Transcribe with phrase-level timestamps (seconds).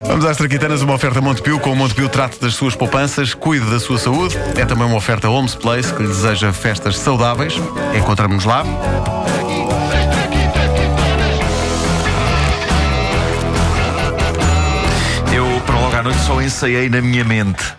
[0.00, 1.58] Vamos às traquitanas, uma oferta Montepio.
[1.58, 4.38] Com o Montepio trate das suas poupanças, cuide da sua saúde.
[4.56, 7.54] É também uma oferta Homes Place que lhe deseja festas saudáveis.
[7.96, 8.64] Encontramos-nos lá.
[15.34, 17.74] Eu, para logo à noite, só ensaiei na minha mente.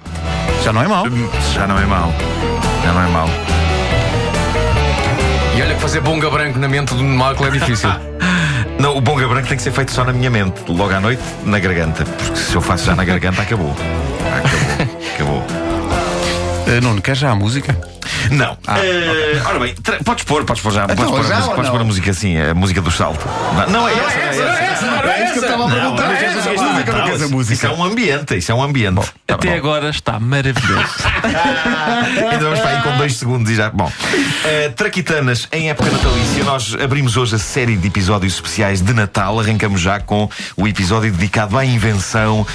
[0.64, 1.06] Já não é mau.
[1.54, 2.14] Já não é mau.
[2.84, 3.30] Já não é mau.
[5.58, 7.90] E olha que fazer bonga branco na mente do Marco é difícil.
[9.00, 10.62] Não, o bonga branco tem que ser feito só na minha mente.
[10.68, 12.04] Logo à noite, na garganta.
[12.04, 13.74] Porque se eu faço já na garganta, acabou.
[15.16, 15.42] Acabou.
[15.42, 15.46] acabou.
[16.68, 17.76] Uh, Nuno, quer já a música?
[18.30, 18.58] Não.
[18.68, 19.74] Eh, ora bem,
[20.04, 20.86] podes pôr, podes pôr já.
[20.88, 21.72] podes pôr, a já música- ou podes não?
[21.72, 23.26] pôr a música assim, a música do salto.
[23.56, 24.86] Não, não é essa, não é essa.
[24.86, 26.08] É isso que eu estava a perguntar.
[26.08, 27.68] Não, Queres não, essa não, música não não, queres a Isso música?
[27.68, 29.02] é um ambiente, isso é um ambiente.
[29.28, 29.58] Tá Até bom.
[29.58, 30.90] agora está maravilhoso.
[32.32, 33.70] Ainda vamos para aí com dois segundos e já.
[33.70, 33.92] Bom,
[34.46, 39.40] eh, Traquitanas, em época natalícia, nós abrimos hoje a série de episódios especiais de Natal.
[39.40, 42.46] Arrancamos já com o episódio dedicado à invenção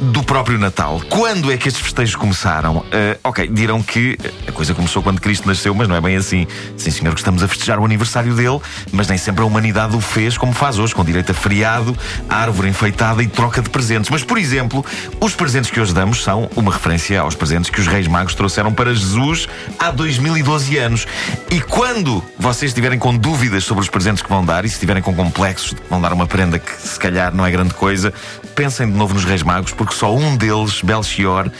[0.00, 1.00] do próprio Natal.
[1.08, 2.84] Quando é que estes festejos começaram?
[2.90, 6.46] Eh, ok, dirão que a coisa começou quando Cristo nasceu, mas não é bem assim.
[6.76, 8.60] Sim, senhor, que estamos a festejar o aniversário dele,
[8.92, 11.96] mas nem sempre a humanidade o fez como faz hoje, com direito a feriado,
[12.28, 14.10] árvore enfeitada e troca de presentes.
[14.10, 14.84] Mas, por exemplo,
[15.20, 18.72] os presentes que hoje damos são uma referência aos presentes que os Reis Magos trouxeram
[18.72, 21.06] para Jesus há 2012 anos.
[21.50, 25.02] E quando vocês estiverem com dúvidas sobre os presentes que vão dar e se estiverem
[25.02, 28.12] com complexos de que vão dar uma prenda que se calhar não é grande coisa,
[28.54, 31.50] pensem de novo nos Reis Magos, porque só um deles, Belchior,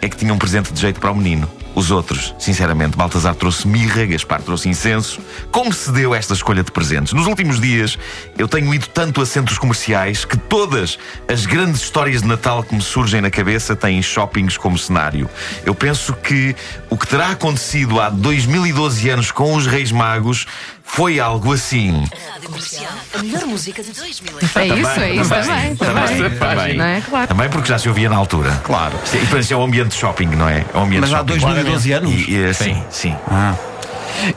[0.00, 1.48] é que tinha um presente de jeito para o menino.
[1.74, 5.20] Os outros, sinceramente, Baltazar trouxe mirra, Gaspar trouxe incenso.
[5.50, 7.12] Como se deu esta escolha de presentes?
[7.12, 7.98] Nos últimos dias,
[8.38, 12.74] eu tenho ido tanto a centros comerciais que todas as grandes histórias de Natal que
[12.74, 15.28] me surgem na cabeça têm shoppings como cenário.
[15.66, 16.54] Eu penso que
[16.88, 20.46] o que terá acontecido há 2012 anos com os Reis Magos
[20.84, 22.04] foi algo assim.
[22.30, 22.92] Rádio Comercial.
[23.14, 24.38] A melhor música de 2000.
[24.38, 25.76] É isso, é isso também.
[25.76, 26.38] também.
[26.38, 26.76] também.
[26.76, 27.00] Não é?
[27.00, 27.26] Claro.
[27.26, 28.60] Também porque já se ouvia na altura.
[28.62, 28.94] Claro.
[29.12, 30.64] E depois é um ambiente de shopping, não é?
[30.72, 31.38] É um ambiente Mas há shopping.
[31.40, 32.12] 2012 anos?
[32.12, 33.16] E, e, sim, sim.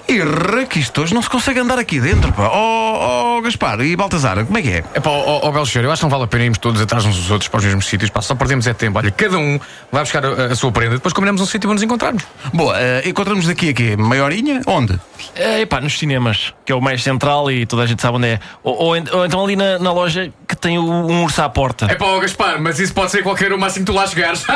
[0.08, 2.50] E que isto hoje não se consegue andar aqui dentro, pá.
[2.52, 4.84] Oh, oh, Gaspar e Baltazar, como é que é?
[4.94, 7.06] É pá, ó ó, Belchior, eu acho que não vale a pena irmos todos atrás
[7.06, 8.98] uns dos outros para os mesmos sítios, pá, só perdemos é tempo.
[9.00, 9.60] Olha, cada um
[9.92, 12.24] vai buscar a, a sua prenda, depois combinamos um sítio para nos encontrarmos.
[12.54, 13.96] Boa, eh, encontramos daqui a quê?
[13.98, 14.62] Meia horinha?
[14.68, 15.00] Onde?
[15.36, 18.28] É, pá, nos cinemas, que é o mais central e toda a gente sabe onde
[18.28, 18.40] é.
[18.64, 21.86] Ou, ou ou então ali na, na loja que tem o- um urso à porta.
[21.90, 24.44] É pá, ó, Gaspar, mas isso pode ser qualquer uma assim que tu lá chegares.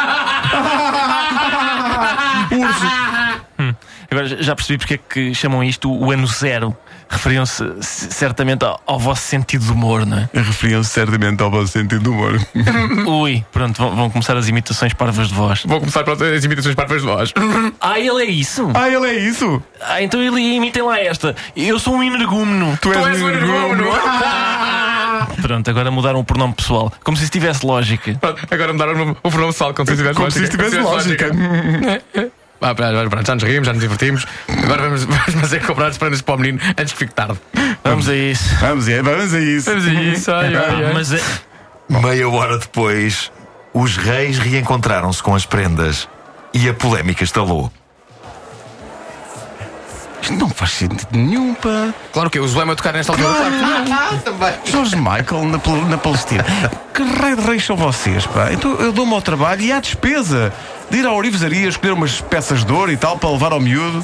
[4.11, 6.75] Agora já já percebi porque é que chamam isto o ano zero.
[7.11, 10.29] Referiam-se c- certamente ao, vosso sentido de humor, não é?
[10.39, 12.39] Referiam-se certamente ao vosso sentido de humor.
[13.05, 15.63] Ui, pronto, vão, vão começar as imitações parvas de voz.
[15.65, 17.33] Vou começar as imitações parvas de voz.
[17.81, 18.69] Ah, ele é isso?
[18.73, 19.61] ah, ele é isso?
[19.81, 21.35] Ah, então ele imitem lá esta.
[21.55, 22.77] Eu sou um energúmeno.
[22.81, 23.85] Tu Tu és um energúmeno.
[25.41, 26.91] Pronto, agora mudaram o pronome pessoal.
[27.03, 28.15] Como se isso tivesse lógica.
[28.19, 30.57] Pronto, Agora mudaram o pronome pessoal, como se tivesse Como se lógica.
[30.57, 32.31] isso tivesse lógica.
[32.61, 34.25] Ah, pronto, já nos rimos, já nos divertimos.
[34.47, 37.39] Agora vamos, vamos fazer comprar as prendas para o menino antes que fique tarde.
[37.83, 38.55] Vamos a isso.
[38.59, 39.69] Vamos a, vamos a isso.
[39.69, 40.93] Vamos a isso, ai, ai, ai.
[40.93, 41.21] Mas é,
[41.89, 43.31] Meia hora depois,
[43.73, 46.07] os reis reencontraram-se com as prendas
[46.53, 47.71] e a polémica estalou.
[50.37, 51.93] Não faz sentido nenhum, pá.
[52.11, 53.29] Claro que o Zé vai tocar nesta altura.
[54.25, 54.55] Claro.
[54.65, 56.45] George Michael na, Pal- na Palestina.
[56.93, 58.51] Que raio de reis são vocês, pá?
[58.51, 60.53] Então eu dou-me ao trabalho e há despesa
[60.89, 64.03] de ir à orivesaria escolher umas peças de ouro e tal para levar ao miúdo.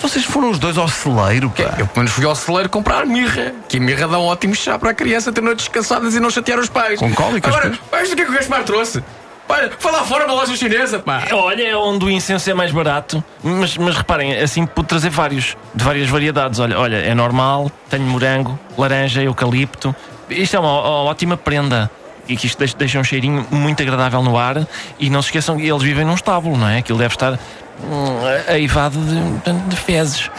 [0.00, 1.62] Vocês foram os dois ao celeiro, pá.
[1.78, 3.52] Eu pelo menos fui ao celeiro comprar mirra.
[3.68, 6.28] Que a mirra dá um ótimo chá para a criança ter noites descansadas e não
[6.30, 6.98] chatear os pais.
[6.98, 9.02] Com cólicas, Agora, olha o que é que o Gaspar trouxe.
[9.48, 11.24] Lá fora uma loja chinesa, pá.
[11.32, 13.22] olha, é onde o incenso é mais barato.
[13.42, 16.58] Mas, mas reparem, assim pude trazer vários, de várias variedades.
[16.58, 19.94] Olha, olha, é normal, tenho morango, laranja, eucalipto.
[20.30, 21.90] Isto é uma ó- ótima prenda.
[22.28, 24.66] E que isto deixa, deixa um cheirinho muito agradável no ar.
[24.98, 26.78] E não se esqueçam que eles vivem num estábulo, não é?
[26.78, 30.30] Aquilo deve estar hum, aivado de, de fezes.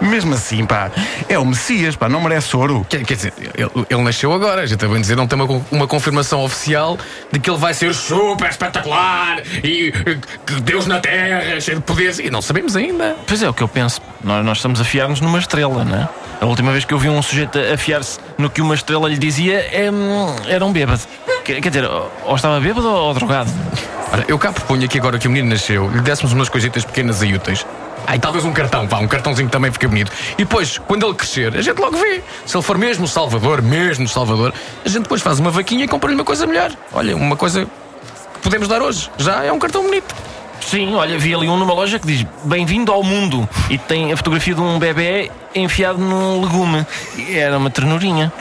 [0.00, 0.90] Mesmo assim, pá,
[1.28, 2.86] é o Messias, pá, não merece ouro.
[2.88, 5.62] Quer, quer dizer, ele, ele nasceu agora, a gente está bem dizer, não tem uma,
[5.70, 6.98] uma confirmação oficial
[7.32, 9.92] de que ele vai ser super espetacular e
[10.46, 12.18] que Deus na Terra, cheio de poderes.
[12.18, 13.16] E não sabemos ainda.
[13.26, 14.00] Pois é, o que eu penso.
[14.22, 16.08] Nós, nós estamos a fiar-nos numa estrela, não é?
[16.40, 19.18] A última vez que eu vi um sujeito a fiar-se no que uma estrela lhe
[19.18, 21.02] dizia é, hum, era um bêbado.
[21.44, 23.50] Quer, quer dizer, ou ou estava bêbado ou, ou drogado.
[24.12, 27.22] Olha, eu cá proponho aqui agora que o menino nasceu, lhe dessemos umas coisitas pequenas
[27.22, 27.66] e úteis.
[28.06, 30.10] Aí talvez um cartão, vá, um cartãozinho também fica bonito.
[30.34, 32.22] E depois, quando ele crescer, a gente logo vê.
[32.46, 36.14] Se ele for mesmo Salvador, mesmo Salvador, a gente depois faz uma vaquinha e compra-lhe
[36.14, 36.72] uma coisa melhor.
[36.92, 39.10] Olha, uma coisa que podemos dar hoje.
[39.18, 40.14] Já é um cartão bonito.
[40.60, 44.16] Sim, olha, vi ali um numa loja que diz Bem-vindo ao mundo e tem a
[44.16, 46.86] fotografia de um bebê enfiado num legume.
[47.30, 48.32] Era uma ternurinha.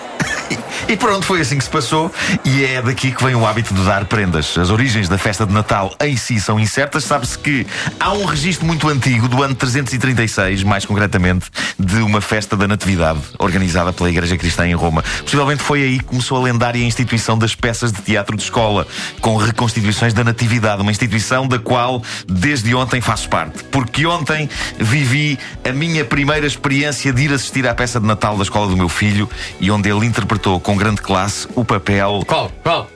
[0.90, 2.10] E pronto, foi assim que se passou.
[2.46, 4.58] E é daqui que vem o hábito de dar prendas.
[4.58, 7.04] As origens da festa de Natal em si são incertas.
[7.04, 7.68] Sabe-se que
[8.00, 11.48] há um registro muito antigo, do ano 336, mais concretamente,
[11.78, 15.04] de uma festa da Natividade, organizada pela Igreja Cristã em Roma.
[15.24, 18.88] Possivelmente foi aí que começou a lendária instituição das peças de teatro de escola,
[19.20, 23.62] com reconstituições da Natividade, uma instituição da qual desde ontem faço parte.
[23.66, 24.50] Porque ontem
[24.80, 25.38] vivi
[25.68, 28.88] a minha primeira experiência de ir assistir à peça de Natal da escola do meu
[28.88, 29.30] filho
[29.60, 32.50] e onde ele interpretou com grande classe o papel, Qual?
[32.64, 32.90] Qual?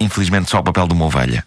[0.00, 1.44] infelizmente só o papel de uma ovelha.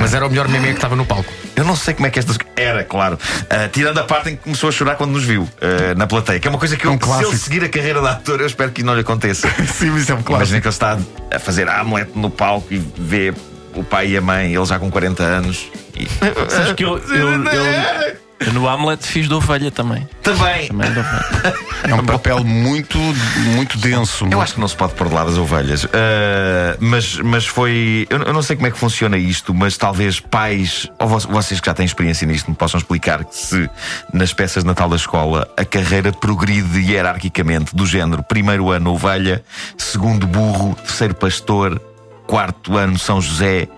[0.00, 1.32] Mas era o melhor meme que estava no palco.
[1.56, 2.36] Eu não sei como é que estas.
[2.54, 3.18] Era, claro.
[3.48, 6.38] Ah, tirando a parte em que começou a chorar quando nos viu ah, na plateia,
[6.38, 7.36] que é uma coisa que eu, Um se ele clássico.
[7.36, 9.48] seguir a carreira de ator, eu espero que não lhe aconteça.
[9.72, 10.60] Sim, isso é um Imagina clássico.
[10.60, 10.98] que ele está
[11.34, 13.32] a fazer Hamlet no palco e vê
[13.74, 15.66] o pai e a mãe, ele já com 40 anos.
[15.94, 16.06] E...
[16.50, 20.06] Sabes que eu, eu, eu- eu no Hamlet fiz de ovelha também.
[20.22, 20.68] Também.
[20.68, 21.54] Também de ovelha.
[21.88, 22.98] É um papel muito,
[23.54, 24.26] muito denso.
[24.30, 25.86] Eu acho que não se pode pôr de lado as ovelhas.
[25.86, 28.06] Ah, mas, mas foi.
[28.10, 31.60] Eu, eu não sei como é que funciona isto, mas talvez pais, ou vo- vocês
[31.60, 33.70] que já têm experiência nisto, me possam explicar que se
[34.12, 39.42] nas peças de Natal da escola a carreira progride hierarquicamente, do género primeiro ano ovelha,
[39.78, 41.80] segundo burro, terceiro pastor,
[42.26, 43.68] quarto ano São José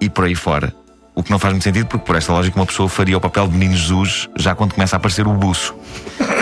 [0.00, 0.72] e por aí fora.
[1.18, 3.48] O que não faz muito sentido, porque por esta lógica uma pessoa faria o papel
[3.48, 5.74] de menino Jesus já quando começa a aparecer o buço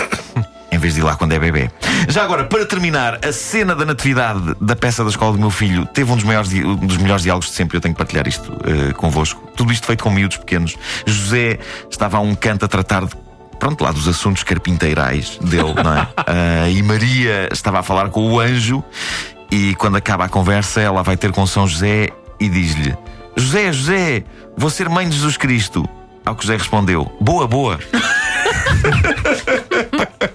[0.71, 1.71] em vez de ir lá quando é bebê.
[2.11, 5.87] Já agora, para terminar, a cena da natividade da peça da escola do meu filho
[5.87, 7.79] teve um dos, maiores, um dos melhores diálogos de sempre.
[7.79, 9.51] Eu tenho que partilhar isto eh, convosco.
[9.57, 10.77] Tudo isto feito com miúdos pequenos.
[11.07, 11.59] José
[11.91, 13.17] estava a um canto a tratar de.
[13.59, 16.07] Pronto, lá dos assuntos carpinteirais dele, não é?
[16.19, 18.85] Ah, e Maria estava a falar com o anjo,
[19.51, 22.95] e quando acaba a conversa, ela vai ter com São José e diz-lhe:
[23.37, 24.25] José, José,
[24.57, 25.87] vou ser mãe de Jesus Cristo.
[26.25, 27.79] Ao que José respondeu: Boa, boa.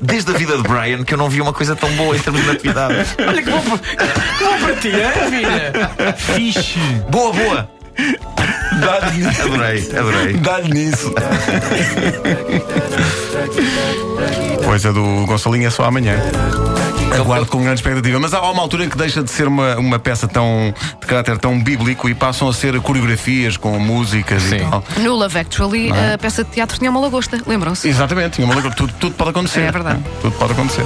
[0.02, 2.42] Desde a vida de Brian que eu não vi uma coisa tão boa em termos
[2.42, 2.96] de natividade.
[3.28, 6.16] Olha que bom, para- que bom para ti, hein, filha?
[6.16, 6.80] Fixe!
[7.10, 7.70] Boa, boa!
[9.44, 10.34] Adorei, adorei.
[10.38, 11.14] Dá-lhe nisso.
[14.66, 16.16] Coisa do Gonçalinho é só amanhã.
[17.20, 18.20] Aguardo com grande expectativa.
[18.20, 21.38] Mas há uma altura em que deixa de ser uma, uma peça tão de caráter
[21.38, 24.56] tão bíblico e passam a ser coreografias com músicas Sim.
[24.56, 24.84] e tal.
[24.98, 27.88] No Love Actually, a peça de teatro tinha uma lagosta, lembram-se?
[27.88, 29.62] Exatamente, tinha uma letra- tudo, tudo pode acontecer.
[29.62, 30.00] É verdade.
[30.22, 30.86] Tudo pode acontecer.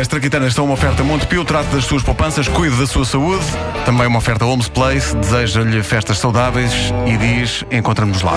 [0.00, 3.44] As Traquitanas são uma oferta Montepio, trate das suas poupanças, cuide da sua saúde.
[3.84, 6.72] Também uma oferta Homes Place, deseja-lhe festas saudáveis
[7.06, 8.34] e diz: encontramos lá.